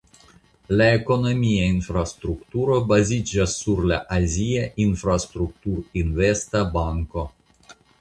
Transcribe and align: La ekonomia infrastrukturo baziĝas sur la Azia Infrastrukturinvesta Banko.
La 0.79 0.85
ekonomia 0.93 1.67
infrastrukturo 1.73 2.79
baziĝas 2.93 3.55
sur 3.61 3.85
la 3.93 4.01
Azia 4.19 4.67
Infrastrukturinvesta 4.89 6.67
Banko. 6.77 7.33